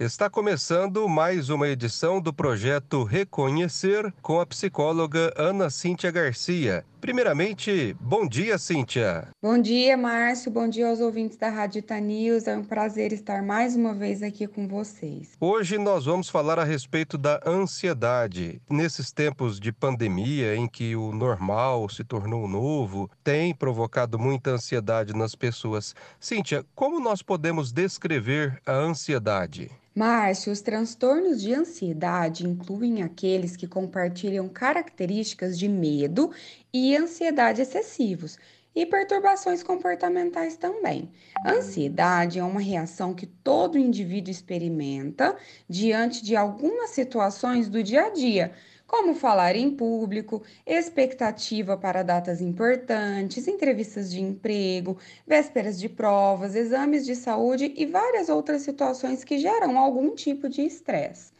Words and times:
Está 0.00 0.30
começando 0.30 1.08
mais 1.08 1.50
uma 1.50 1.66
edição 1.66 2.20
do 2.20 2.32
projeto 2.32 3.02
Reconhecer 3.02 4.14
com 4.22 4.38
a 4.38 4.46
psicóloga 4.46 5.34
Ana 5.36 5.70
Cíntia 5.70 6.08
Garcia. 6.12 6.84
Primeiramente, 7.00 7.96
bom 8.00 8.26
dia, 8.26 8.58
Cíntia. 8.58 9.28
Bom 9.40 9.56
dia, 9.60 9.96
Márcio. 9.96 10.50
Bom 10.50 10.68
dia 10.68 10.88
aos 10.88 11.00
ouvintes 11.00 11.36
da 11.36 11.48
Rádio 11.48 11.82
News. 12.02 12.46
É 12.48 12.56
um 12.56 12.64
prazer 12.64 13.12
estar 13.12 13.42
mais 13.42 13.76
uma 13.76 13.94
vez 13.94 14.22
aqui 14.22 14.46
com 14.48 14.66
vocês. 14.66 15.32
Hoje 15.40 15.78
nós 15.78 16.06
vamos 16.06 16.28
falar 16.28 16.58
a 16.58 16.64
respeito 16.64 17.16
da 17.16 17.40
ansiedade. 17.46 18.60
Nesses 18.68 19.12
tempos 19.12 19.60
de 19.60 19.72
pandemia, 19.72 20.56
em 20.56 20.66
que 20.66 20.96
o 20.96 21.12
normal 21.12 21.88
se 21.88 22.02
tornou 22.02 22.48
novo, 22.48 23.08
tem 23.22 23.54
provocado 23.54 24.18
muita 24.18 24.50
ansiedade 24.50 25.14
nas 25.14 25.36
pessoas. 25.36 25.94
Cíntia, 26.18 26.64
como 26.74 27.00
nós 27.00 27.22
podemos 27.22 27.70
descrever 27.70 28.60
a 28.66 28.72
ansiedade? 28.72 29.70
Márcio, 29.98 30.52
os 30.52 30.60
transtornos 30.60 31.42
de 31.42 31.52
ansiedade 31.52 32.46
incluem 32.46 33.02
aqueles 33.02 33.56
que 33.56 33.66
compartilham 33.66 34.48
características 34.48 35.58
de 35.58 35.68
medo 35.68 36.30
e 36.72 36.96
ansiedade 36.96 37.62
excessivos 37.62 38.38
e 38.74 38.86
perturbações 38.86 39.62
comportamentais 39.62 40.56
também. 40.56 41.10
ansiedade 41.44 42.38
é 42.38 42.44
uma 42.44 42.60
reação 42.60 43.14
que 43.14 43.26
todo 43.26 43.78
indivíduo 43.78 44.30
experimenta 44.30 45.36
diante 45.68 46.24
de 46.24 46.36
algumas 46.36 46.90
situações 46.90 47.68
do 47.68 47.82
dia 47.82 48.06
a 48.06 48.10
dia 48.10 48.52
como 48.88 49.14
falar 49.14 49.54
em 49.54 49.70
público, 49.70 50.42
expectativa 50.66 51.76
para 51.76 52.02
datas 52.02 52.40
importantes, 52.40 53.46
entrevistas 53.46 54.10
de 54.10 54.18
emprego, 54.18 54.96
vésperas 55.26 55.78
de 55.78 55.90
provas, 55.90 56.54
exames 56.54 57.04
de 57.04 57.14
saúde 57.14 57.74
e 57.76 57.84
várias 57.84 58.30
outras 58.30 58.62
situações 58.62 59.22
que 59.22 59.38
geram 59.38 59.78
algum 59.78 60.14
tipo 60.14 60.48
de 60.48 60.62
estresse. 60.62 61.32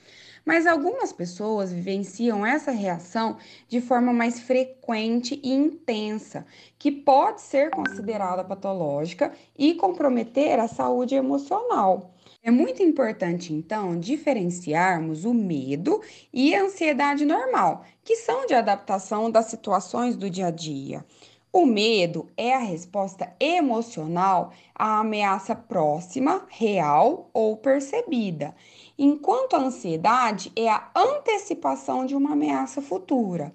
Mas 0.48 0.66
algumas 0.66 1.12
pessoas 1.12 1.70
vivenciam 1.70 2.47
essa 2.47 2.70
reação 2.70 3.36
de 3.69 3.83
forma 3.83 4.14
mais 4.14 4.41
frequente 4.41 5.39
e 5.45 5.53
intensa, 5.53 6.47
que 6.78 6.91
pode 6.91 7.42
ser 7.42 7.70
considerada 7.70 8.42
patológica 8.42 9.31
e 9.58 9.75
comprometer 9.75 10.58
a 10.58 10.67
saúde 10.67 11.14
emocional. 11.14 12.14
É 12.42 12.50
muito 12.50 12.83
importante, 12.83 13.53
então, 13.53 14.00
diferenciarmos 14.00 15.27
o 15.27 15.34
medo 15.34 16.00
e 16.33 16.55
a 16.55 16.62
ansiedade 16.62 17.27
normal, 17.27 17.84
que 18.03 18.17
são 18.17 18.47
de 18.47 18.55
adaptação 18.55 19.30
das 19.30 19.47
situações 19.51 20.17
do 20.17 20.30
dia 20.30 20.47
a 20.47 20.51
dia. 20.51 21.05
O 21.51 21.65
medo 21.65 22.29
é 22.37 22.55
a 22.55 22.59
resposta 22.59 23.35
emocional 23.41 24.53
à 24.75 24.99
ameaça 24.99 25.55
próxima, 25.55 26.47
real 26.51 27.31
ou 27.33 27.57
percebida, 27.57 28.55
enquanto 28.99 29.57
a 29.57 29.61
ansiedade 29.61 30.53
é 30.55 30.69
a 30.69 30.91
antecipação 30.95 32.05
de 32.05 32.15
uma 32.15 32.33
ameaça 32.33 32.83
futura. 32.83 33.51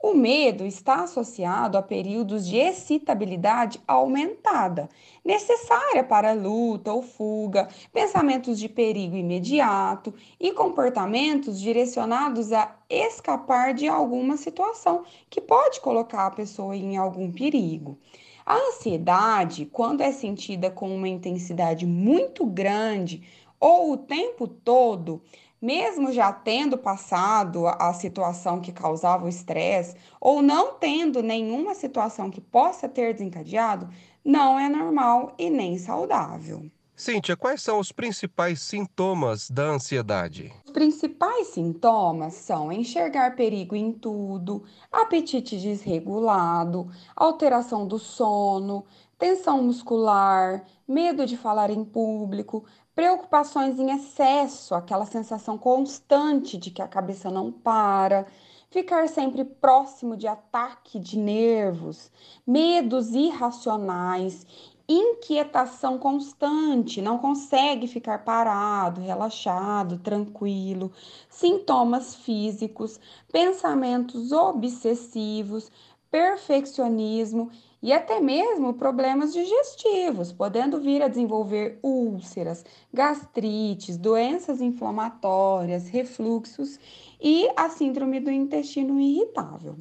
O 0.00 0.14
medo 0.14 0.64
está 0.64 1.02
associado 1.02 1.76
a 1.76 1.82
períodos 1.82 2.46
de 2.46 2.56
excitabilidade 2.56 3.80
aumentada, 3.86 4.88
necessária 5.24 6.04
para 6.04 6.34
luta 6.34 6.92
ou 6.92 7.02
fuga, 7.02 7.68
pensamentos 7.92 8.60
de 8.60 8.68
perigo 8.68 9.16
imediato 9.16 10.14
e 10.38 10.52
comportamentos 10.52 11.60
direcionados 11.60 12.52
a 12.52 12.76
escapar 12.88 13.74
de 13.74 13.88
alguma 13.88 14.36
situação 14.36 15.02
que 15.28 15.40
pode 15.40 15.80
colocar 15.80 16.26
a 16.26 16.30
pessoa 16.30 16.76
em 16.76 16.96
algum 16.96 17.32
perigo. 17.32 17.98
A 18.46 18.54
ansiedade, 18.54 19.66
quando 19.66 20.02
é 20.02 20.12
sentida 20.12 20.70
com 20.70 20.94
uma 20.94 21.08
intensidade 21.08 21.84
muito 21.84 22.46
grande 22.46 23.24
ou 23.58 23.92
o 23.92 23.96
tempo 23.96 24.46
todo, 24.46 25.20
mesmo 25.60 26.12
já 26.12 26.32
tendo 26.32 26.78
passado 26.78 27.66
a 27.66 27.92
situação 27.92 28.60
que 28.60 28.72
causava 28.72 29.26
o 29.26 29.28
estresse, 29.28 29.96
ou 30.20 30.40
não 30.40 30.74
tendo 30.74 31.22
nenhuma 31.22 31.74
situação 31.74 32.30
que 32.30 32.40
possa 32.40 32.88
ter 32.88 33.12
desencadeado, 33.14 33.88
não 34.24 34.58
é 34.58 34.68
normal 34.68 35.34
e 35.38 35.50
nem 35.50 35.78
saudável. 35.78 36.70
Cíntia, 36.98 37.36
quais 37.36 37.62
são 37.62 37.78
os 37.78 37.92
principais 37.92 38.60
sintomas 38.60 39.48
da 39.48 39.62
ansiedade? 39.62 40.52
Os 40.66 40.72
principais 40.72 41.46
sintomas 41.46 42.34
são 42.34 42.72
enxergar 42.72 43.36
perigo 43.36 43.76
em 43.76 43.92
tudo, 43.92 44.64
apetite 44.90 45.56
desregulado, 45.60 46.90
alteração 47.14 47.86
do 47.86 48.00
sono, 48.00 48.84
tensão 49.16 49.62
muscular, 49.62 50.64
medo 50.88 51.24
de 51.24 51.36
falar 51.36 51.70
em 51.70 51.84
público, 51.84 52.64
preocupações 52.98 53.78
em 53.78 53.92
excesso, 53.92 54.74
aquela 54.74 55.06
sensação 55.06 55.56
constante 55.56 56.58
de 56.58 56.68
que 56.68 56.82
a 56.82 56.88
cabeça 56.88 57.30
não 57.30 57.52
para, 57.52 58.26
ficar 58.72 59.08
sempre 59.08 59.44
próximo 59.44 60.16
de 60.16 60.26
ataque 60.26 60.98
de 60.98 61.16
nervos, 61.16 62.10
medos 62.44 63.10
irracionais, 63.10 64.44
inquietação 64.88 65.96
constante, 65.96 67.00
não 67.00 67.18
consegue 67.18 67.86
ficar 67.86 68.24
parado, 68.24 69.00
relaxado, 69.00 69.98
tranquilo, 69.98 70.90
sintomas 71.30 72.16
físicos, 72.16 72.98
pensamentos 73.30 74.32
obsessivos, 74.32 75.70
perfeccionismo 76.10 77.48
e 77.82 77.92
até 77.92 78.20
mesmo 78.20 78.74
problemas 78.74 79.32
digestivos, 79.32 80.32
podendo 80.32 80.80
vir 80.80 81.02
a 81.02 81.08
desenvolver 81.08 81.78
úlceras, 81.82 82.64
gastrites, 82.92 83.96
doenças 83.96 84.60
inflamatórias, 84.60 85.88
refluxos 85.88 86.78
e 87.20 87.48
a 87.56 87.68
síndrome 87.68 88.20
do 88.20 88.30
intestino 88.30 89.00
irritável. 89.00 89.78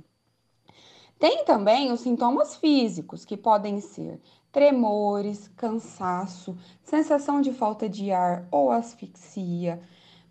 Tem 1.19 1.43
também 1.43 1.91
os 1.91 2.01
sintomas 2.01 2.55
físicos, 2.55 3.25
que 3.25 3.35
podem 3.35 3.81
ser 3.81 4.21
tremores, 4.51 5.47
cansaço, 5.57 6.55
sensação 6.83 7.41
de 7.41 7.51
falta 7.51 7.89
de 7.89 8.11
ar 8.11 8.47
ou 8.51 8.71
asfixia, 8.71 9.81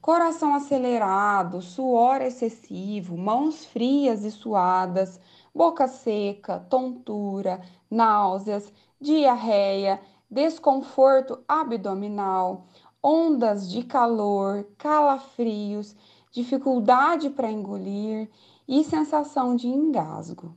coração 0.00 0.54
acelerado, 0.54 1.60
suor 1.60 2.22
excessivo, 2.22 3.16
mãos 3.16 3.64
frias 3.64 4.22
e 4.24 4.30
suadas, 4.30 5.20
boca 5.56 5.88
seca, 5.88 6.58
tontura, 6.68 7.62
náuseas, 7.90 8.70
diarreia, 9.00 9.98
desconforto 10.30 11.38
abdominal, 11.48 12.66
ondas 13.02 13.70
de 13.70 13.82
calor, 13.82 14.66
calafrios, 14.76 15.96
dificuldade 16.30 17.30
para 17.30 17.50
engolir 17.50 18.28
e 18.68 18.84
sensação 18.84 19.56
de 19.56 19.66
engasgo. 19.66 20.54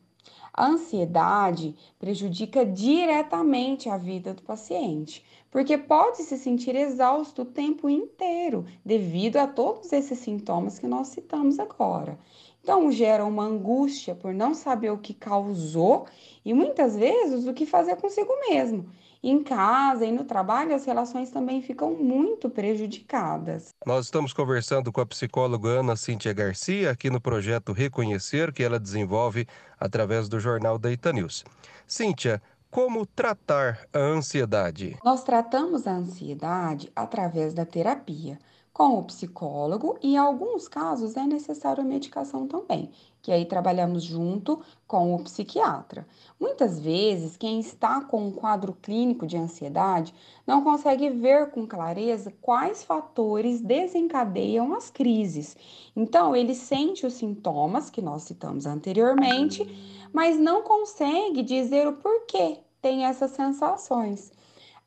A 0.53 0.67
ansiedade 0.67 1.77
prejudica 1.97 2.65
diretamente 2.65 3.87
a 3.87 3.95
vida 3.95 4.33
do 4.33 4.41
paciente, 4.41 5.23
porque 5.49 5.77
pode 5.77 6.23
se 6.23 6.37
sentir 6.37 6.75
exausto 6.75 7.43
o 7.43 7.45
tempo 7.45 7.89
inteiro 7.89 8.65
devido 8.83 9.37
a 9.37 9.47
todos 9.47 9.93
esses 9.93 10.19
sintomas 10.19 10.77
que 10.77 10.87
nós 10.87 11.07
citamos 11.07 11.57
agora. 11.57 12.19
Então, 12.61 12.91
gera 12.91 13.25
uma 13.25 13.43
angústia 13.43 14.13
por 14.13 14.33
não 14.33 14.53
saber 14.53 14.91
o 14.91 14.97
que 14.97 15.13
causou 15.13 16.05
e 16.43 16.53
muitas 16.53 16.95
vezes 16.95 17.47
o 17.47 17.53
que 17.53 17.65
fazer 17.65 17.95
consigo 17.95 18.31
mesmo. 18.49 18.89
Em 19.21 19.43
casa 19.43 20.05
e 20.05 20.11
no 20.13 20.23
trabalho, 20.23 20.73
as 20.73 20.85
relações 20.85 21.29
também 21.29 21.61
ficam 21.61 21.93
muito 21.93 22.49
prejudicadas. 22.49 23.69
Nós 23.85 24.05
estamos 24.05 24.31
conversando 24.31 24.93
com 24.93 25.01
a 25.01 25.05
psicóloga 25.05 25.67
Ana 25.67 25.97
Cíntia 25.97 26.31
Garcia, 26.31 26.91
aqui 26.91 27.09
no 27.09 27.19
projeto 27.19 27.73
Reconhecer, 27.73 28.53
que 28.53 28.63
ela 28.63 28.79
desenvolve 28.79 29.45
através 29.77 30.29
do 30.29 30.39
jornal 30.39 30.77
da 30.77 30.89
News. 31.11 31.43
Cíntia, 31.85 32.41
como 32.71 33.05
tratar 33.05 33.85
a 33.91 33.99
ansiedade? 33.99 34.95
Nós 35.03 35.23
tratamos 35.23 35.85
a 35.85 35.91
ansiedade 35.91 36.89
através 36.95 37.53
da 37.53 37.65
terapia 37.65 38.39
com 38.73 38.99
o 38.99 39.03
psicólogo 39.03 39.97
e, 40.01 40.13
em 40.13 40.17
alguns 40.17 40.67
casos, 40.67 41.17
é 41.17 41.23
necessário 41.23 41.83
a 41.83 41.85
medicação 41.85 42.47
também, 42.47 42.91
que 43.21 43.31
aí 43.31 43.45
trabalhamos 43.45 44.03
junto 44.03 44.61
com 44.87 45.13
o 45.13 45.23
psiquiatra. 45.23 46.07
Muitas 46.39 46.79
vezes, 46.79 47.35
quem 47.35 47.59
está 47.59 48.01
com 48.01 48.27
um 48.27 48.31
quadro 48.31 48.73
clínico 48.81 49.27
de 49.27 49.37
ansiedade 49.37 50.13
não 50.47 50.63
consegue 50.63 51.09
ver 51.09 51.51
com 51.51 51.67
clareza 51.67 52.33
quais 52.41 52.83
fatores 52.83 53.61
desencadeiam 53.61 54.73
as 54.73 54.89
crises. 54.89 55.57
Então, 55.95 56.35
ele 56.35 56.55
sente 56.55 57.05
os 57.05 57.13
sintomas 57.13 57.89
que 57.89 58.01
nós 58.01 58.23
citamos 58.23 58.65
anteriormente, 58.65 59.65
mas 60.13 60.39
não 60.39 60.63
consegue 60.63 61.43
dizer 61.43 61.87
o 61.87 61.93
porquê 61.93 62.59
tem 62.81 63.05
essas 63.05 63.31
sensações. 63.31 64.31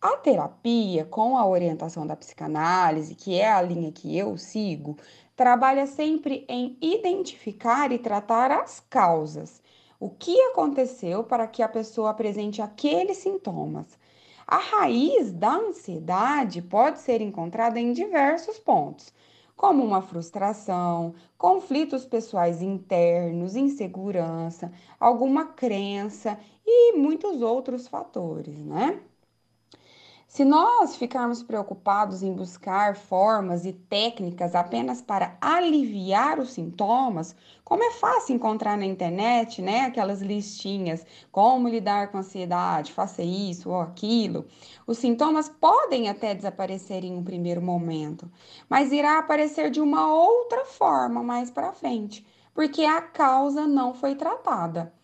A 0.03 0.17
terapia, 0.17 1.05
com 1.05 1.37
a 1.37 1.47
orientação 1.47 2.05
da 2.05 2.17
psicanálise, 2.17 3.15
que 3.15 3.39
é 3.39 3.49
a 3.53 3.63
linha 3.63 3.93
que 3.93 4.19
eu 4.19 4.37
sigo, 4.37 4.97
trabalha 5.37 5.87
sempre 5.87 6.45
em 6.49 6.77
identificar 6.83 7.93
e 7.93 7.99
tratar 8.01 8.51
as 8.51 8.81
causas. 8.81 9.63
O 10.01 10.11
que 10.11 10.37
aconteceu 10.41 11.23
para 11.23 11.47
que 11.47 11.63
a 11.63 11.69
pessoa 11.69 12.11
apresente 12.11 12.61
aqueles 12.61 13.19
sintomas? 13.19 13.97
A 14.45 14.57
raiz 14.59 15.33
da 15.33 15.55
ansiedade 15.55 16.61
pode 16.61 16.99
ser 16.99 17.21
encontrada 17.21 17.79
em 17.79 17.93
diversos 17.93 18.59
pontos, 18.59 19.15
como 19.55 19.85
uma 19.85 20.03
frustração, 20.03 21.15
conflitos 21.39 22.05
pessoais 22.05 22.61
internos, 22.61 23.55
insegurança, 23.55 24.73
alguma 24.99 25.47
crença 25.47 26.37
e 26.67 26.93
muitos 26.99 27.41
outros 27.41 27.87
fatores, 27.87 28.59
né? 28.59 29.01
Se 30.33 30.47
nós 30.47 30.97
ficarmos 30.97 31.43
preocupados 31.43 32.23
em 32.23 32.33
buscar 32.33 32.97
formas 32.97 33.67
e 33.67 33.73
técnicas 33.75 34.55
apenas 34.55 35.03
para 35.03 35.37
aliviar 35.39 36.41
os 36.41 36.53
sintomas, 36.53 37.37
como 37.63 37.85
é 37.85 37.91
fácil 37.91 38.37
encontrar 38.37 38.79
na 38.79 38.87
internet, 38.87 39.61
né, 39.61 39.83
aquelas 39.83 40.23
listinhas, 40.23 41.05
como 41.31 41.69
lidar 41.69 42.11
com 42.11 42.17
ansiedade, 42.17 42.95
faça 42.95 43.23
isso 43.23 43.69
ou 43.69 43.79
aquilo, 43.79 44.47
os 44.87 44.97
sintomas 44.97 45.51
podem 45.51 46.09
até 46.09 46.35
desaparecer 46.35 47.05
em 47.05 47.15
um 47.15 47.23
primeiro 47.23 47.61
momento, 47.61 48.27
mas 48.71 48.91
irá 48.91 49.19
aparecer 49.19 49.71
de 49.71 49.83
uma 49.83 50.15
outra 50.15 50.65
forma 50.65 51.23
mais 51.23 51.51
para 51.51 51.75
frente, 51.75 52.27
porque 52.55 52.87
a 52.87 53.03
causa 53.03 53.67
não 53.67 53.93
foi 53.93 54.15
tratada. 54.15 54.95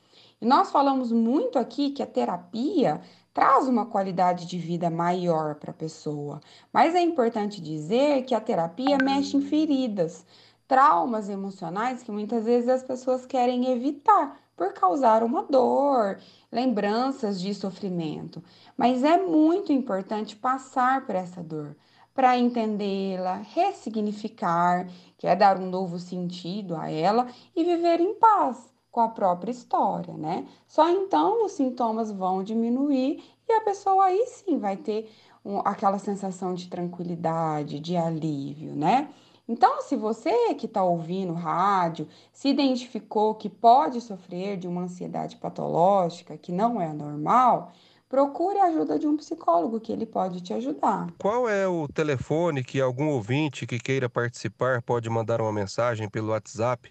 E 0.40 0.46
nós 0.46 0.70
falamos 0.70 1.12
muito 1.12 1.58
aqui 1.58 1.90
que 1.90 2.02
a 2.02 2.06
terapia 2.06 3.02
traz 3.38 3.68
uma 3.68 3.86
qualidade 3.86 4.46
de 4.46 4.58
vida 4.58 4.90
maior 4.90 5.54
para 5.54 5.70
a 5.70 5.74
pessoa. 5.74 6.40
Mas 6.72 6.96
é 6.96 7.00
importante 7.00 7.60
dizer 7.60 8.24
que 8.24 8.34
a 8.34 8.40
terapia 8.40 8.98
mexe 9.00 9.36
em 9.36 9.40
feridas, 9.40 10.26
traumas 10.66 11.28
emocionais 11.28 12.02
que 12.02 12.10
muitas 12.10 12.46
vezes 12.46 12.68
as 12.68 12.82
pessoas 12.82 13.24
querem 13.24 13.70
evitar 13.70 14.40
por 14.56 14.72
causar 14.72 15.22
uma 15.22 15.44
dor, 15.44 16.18
lembranças 16.50 17.40
de 17.40 17.54
sofrimento. 17.54 18.42
Mas 18.76 19.04
é 19.04 19.18
muito 19.18 19.72
importante 19.72 20.34
passar 20.34 21.06
por 21.06 21.14
essa 21.14 21.40
dor 21.40 21.76
para 22.12 22.36
entendê-la, 22.36 23.36
ressignificar, 23.54 24.88
que 25.16 25.28
é 25.28 25.36
dar 25.36 25.58
um 25.58 25.70
novo 25.70 26.00
sentido 26.00 26.74
a 26.74 26.90
ela 26.90 27.28
e 27.54 27.62
viver 27.62 28.00
em 28.00 28.16
paz 28.16 28.77
com 28.98 29.02
a 29.02 29.08
própria 29.08 29.52
história, 29.52 30.12
né? 30.14 30.44
Só 30.66 30.90
então 30.90 31.44
os 31.44 31.52
sintomas 31.52 32.10
vão 32.10 32.42
diminuir 32.42 33.22
e 33.48 33.52
a 33.52 33.60
pessoa 33.60 34.06
aí 34.06 34.26
sim 34.26 34.58
vai 34.58 34.76
ter 34.76 35.08
um, 35.44 35.60
aquela 35.60 36.00
sensação 36.00 36.52
de 36.52 36.66
tranquilidade, 36.66 37.78
de 37.78 37.96
alívio, 37.96 38.74
né? 38.74 39.08
Então, 39.48 39.82
se 39.82 39.94
você 39.94 40.52
que 40.54 40.66
está 40.66 40.82
ouvindo 40.82 41.32
rádio 41.32 42.08
se 42.32 42.48
identificou 42.48 43.36
que 43.36 43.48
pode 43.48 44.00
sofrer 44.00 44.56
de 44.56 44.66
uma 44.66 44.82
ansiedade 44.82 45.36
patológica, 45.36 46.36
que 46.36 46.50
não 46.50 46.80
é 46.80 46.92
normal, 46.92 47.70
procure 48.08 48.58
a 48.58 48.64
ajuda 48.64 48.98
de 48.98 49.06
um 49.06 49.16
psicólogo, 49.16 49.78
que 49.78 49.92
ele 49.92 50.06
pode 50.06 50.40
te 50.40 50.52
ajudar. 50.52 51.06
Qual 51.20 51.48
é 51.48 51.68
o 51.68 51.86
telefone 51.86 52.64
que 52.64 52.80
algum 52.80 53.10
ouvinte 53.10 53.64
que 53.64 53.78
queira 53.78 54.08
participar 54.08 54.82
pode 54.82 55.08
mandar 55.08 55.40
uma 55.40 55.52
mensagem 55.52 56.08
pelo 56.08 56.30
WhatsApp 56.30 56.90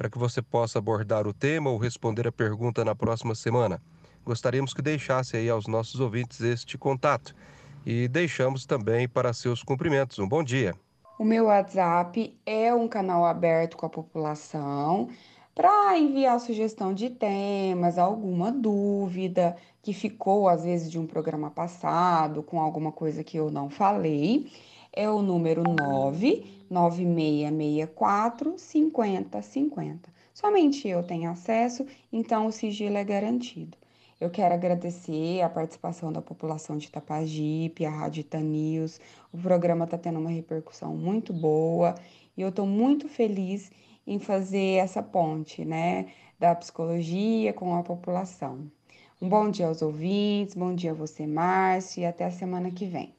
para 0.00 0.08
que 0.08 0.16
você 0.16 0.40
possa 0.40 0.78
abordar 0.78 1.26
o 1.26 1.34
tema 1.34 1.68
ou 1.68 1.76
responder 1.76 2.26
a 2.26 2.32
pergunta 2.32 2.82
na 2.82 2.94
próxima 2.94 3.34
semana. 3.34 3.82
Gostaríamos 4.24 4.72
que 4.72 4.80
deixasse 4.80 5.36
aí 5.36 5.50
aos 5.50 5.66
nossos 5.66 6.00
ouvintes 6.00 6.40
este 6.40 6.78
contato 6.78 7.36
e 7.84 8.08
deixamos 8.08 8.64
também 8.64 9.06
para 9.06 9.34
seus 9.34 9.62
cumprimentos. 9.62 10.18
Um 10.18 10.26
bom 10.26 10.42
dia. 10.42 10.74
O 11.18 11.24
meu 11.24 11.48
WhatsApp 11.48 12.34
é 12.46 12.72
um 12.72 12.88
canal 12.88 13.26
aberto 13.26 13.76
com 13.76 13.84
a 13.84 13.90
população 13.90 15.10
para 15.54 15.98
enviar 15.98 16.40
sugestão 16.40 16.94
de 16.94 17.10
temas, 17.10 17.98
alguma 17.98 18.50
dúvida 18.50 19.54
que 19.82 19.92
ficou 19.92 20.48
às 20.48 20.64
vezes 20.64 20.90
de 20.90 20.98
um 20.98 21.06
programa 21.06 21.50
passado, 21.50 22.42
com 22.42 22.58
alguma 22.58 22.90
coisa 22.90 23.22
que 23.22 23.36
eu 23.36 23.50
não 23.50 23.68
falei. 23.68 24.50
É 24.92 25.08
o 25.08 25.22
número 25.22 25.62
9 25.62 26.44
9664 26.68 28.58
5050. 28.58 30.10
Somente 30.34 30.88
eu 30.88 31.02
tenho 31.02 31.30
acesso, 31.30 31.86
então 32.12 32.46
o 32.46 32.52
sigilo 32.52 32.96
é 32.96 33.04
garantido. 33.04 33.76
Eu 34.20 34.30
quero 34.30 34.52
agradecer 34.52 35.40
a 35.42 35.48
participação 35.48 36.12
da 36.12 36.20
população 36.20 36.76
de 36.76 36.88
Itapajipe, 36.88 37.86
a 37.86 37.90
Rádio 37.90 38.24
News. 38.42 39.00
O 39.32 39.38
programa 39.38 39.84
está 39.84 39.96
tendo 39.96 40.18
uma 40.18 40.30
repercussão 40.30 40.96
muito 40.96 41.32
boa 41.32 41.94
e 42.36 42.42
eu 42.42 42.50
estou 42.50 42.66
muito 42.66 43.08
feliz 43.08 43.70
em 44.06 44.18
fazer 44.18 44.74
essa 44.74 45.02
ponte, 45.02 45.64
né, 45.64 46.12
da 46.38 46.54
psicologia 46.54 47.52
com 47.52 47.74
a 47.76 47.82
população. 47.82 48.70
Um 49.22 49.28
bom 49.28 49.50
dia 49.50 49.66
aos 49.66 49.82
ouvintes, 49.82 50.54
bom 50.54 50.74
dia 50.74 50.90
a 50.92 50.94
você, 50.94 51.26
Márcio, 51.26 52.02
e 52.02 52.06
até 52.06 52.24
a 52.24 52.30
semana 52.30 52.70
que 52.70 52.86
vem. 52.86 53.14